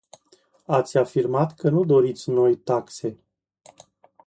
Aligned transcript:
Ați 0.65 0.97
afirmat 0.97 1.55
că 1.55 1.69
nu 1.69 1.83
doriți 1.83 2.29
noi 2.29 2.57
taxe. 2.57 3.17